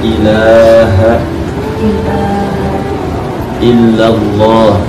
ilaha 0.00 1.20
illallah 3.60 4.80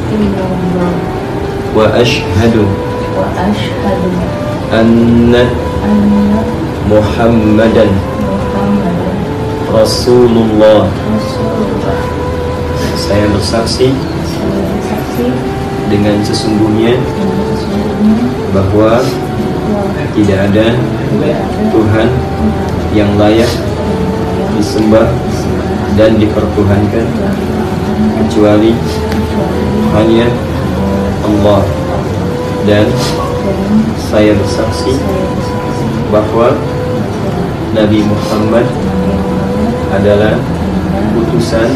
wa 1.76 1.86
ashhadu 1.96 2.64
anna 4.72 5.44
Muhammadan 6.88 7.92
Rasulullah. 9.72 10.88
Saya 13.00 13.28
bersaksi 13.32 13.96
dengan 15.88 16.20
sesungguhnya 16.24 17.00
bahwa 18.52 19.00
tidak 20.16 20.40
ada 20.52 20.68
Tuhan 21.72 22.08
yang 22.92 23.16
layak 23.16 23.52
disembah 24.62 25.10
dan 25.98 26.22
dipertuhankan 26.22 27.06
kecuali 28.22 28.78
hanya 29.98 30.30
Allah 31.26 31.66
dan 32.70 32.86
saya 33.98 34.38
bersaksi 34.38 34.94
bahwa 36.14 36.54
Nabi 37.74 38.06
Muhammad 38.06 38.70
adalah 39.90 40.38
utusan 41.18 41.70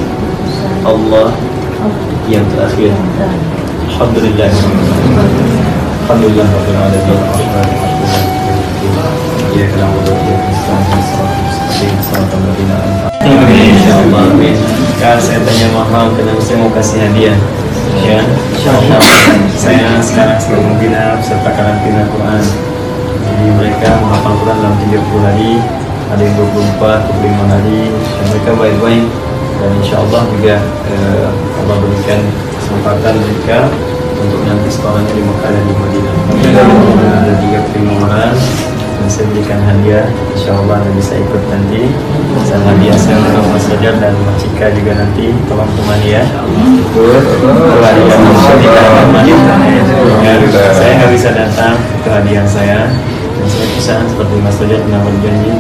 Allah 0.86 1.34
yang 2.30 2.46
terakhir. 2.54 2.94
yang 2.94 3.10
terakhir. 3.18 3.42
Alhamdulillah. 3.96 4.52
Alhamdulillah 6.06 6.48
Rabbil 9.56 10.15
Kak 15.06 15.22
saya 15.22 15.38
tanya 15.46 15.70
mahal 15.70 16.10
karena 16.18 16.34
saya 16.42 16.66
mau 16.66 16.72
kasih 16.74 16.98
hadiah. 16.98 17.38
Ya. 18.10 18.26
Saya 19.54 20.02
sekarang 20.02 20.42
sedang 20.42 20.66
membina 20.66 21.14
serta 21.22 21.46
karantina 21.54 22.10
Quran. 22.10 22.42
Jadi 23.22 23.46
mereka 23.54 24.02
menghafal 24.02 24.34
Quran 24.42 24.58
dalam 24.66 24.74
30 24.82 25.30
hari, 25.30 25.62
ada 26.10 26.22
yang 26.26 26.34
24, 26.42 27.22
25 27.22 27.54
hari, 27.54 27.82
dan 27.94 28.26
mereka 28.34 28.50
baik-baik. 28.58 29.06
Dan 29.62 29.70
insya 29.78 30.02
Allah 30.02 30.22
juga 30.26 30.56
eh, 30.90 31.28
Allah 31.62 31.76
berikan 31.86 32.20
kesempatan 32.58 33.14
mereka 33.22 33.70
untuk 34.18 34.42
nanti 34.42 34.74
sekolahnya 34.74 35.14
di 35.14 35.22
Mekah 35.22 35.50
dan 35.54 35.64
di 35.70 35.74
Madinah. 35.86 36.16
Ada 37.14 37.34
35 37.46 38.06
orang 38.10 38.34
dan 39.06 39.08
saya 39.14 39.30
berikan 39.30 39.62
hadiah 39.70 40.10
insya 40.34 40.58
Allah 40.58 40.82
bisa 40.98 41.14
ikut 41.14 41.44
nanti 41.54 41.94
dan 42.50 42.62
hadiah 42.74 42.98
saya 42.98 43.22
Fajar 43.76 43.92
dan 44.00 44.16
Mas 44.24 44.40
Cika 44.40 44.72
juga 44.72 44.96
nanti 44.96 45.36
tolong 45.52 45.68
temani 45.76 46.08
ya 46.16 46.24
ikut 46.24 47.28
itu 47.28 47.48
hadiah 47.84 48.20
Mas 48.24 48.40
Cika 49.28 49.56
ya, 50.24 50.36
saya 50.72 50.92
nggak 50.96 51.12
bisa 51.12 51.30
datang 51.36 51.76
itu 51.76 52.08
hadiah 52.08 52.48
saya. 52.48 52.88
Dan 53.36 53.48
saya 53.52 53.68
pesan 53.76 54.08
seperti 54.08 54.40
Mas 54.40 54.56
Fajar 54.56 54.80
pernah 54.80 55.04
berjanji 55.04 55.52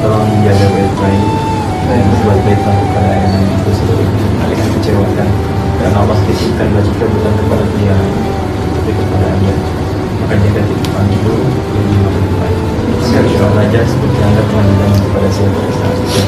tolong 0.00 0.24
jaga 0.48 0.66
baik-baik. 0.72 1.24
Dan 1.92 2.00
berbuat 2.08 2.38
baik 2.48 2.60
kepada 2.64 3.12
yang 3.20 3.36
itu 3.52 3.70
seluruh 3.76 4.08
kalian 4.16 4.68
kecewakan. 4.80 5.28
Dan 5.84 5.92
Allah 5.92 6.18
titipkan 6.24 6.72
Mas 6.72 6.88
Cika 6.88 7.04
bukan 7.04 7.32
kepada 7.36 7.64
dia 7.76 7.96
tapi 8.80 8.90
kepada 8.96 9.28
dia. 9.44 9.56
Maka 10.24 10.34
jaga 10.40 10.60
titipan 10.64 11.04
itu 11.12 11.32
lebih 11.76 12.32
baik. 12.40 12.60
Saya 13.04 13.44
belajar 13.52 13.82
seperti 13.84 14.18
anda 14.24 14.40
bilang 14.48 14.96
kepada 15.04 15.28
saya 15.28 15.48
pada 15.52 15.72
saat 15.76 15.98
itu. 16.00 16.27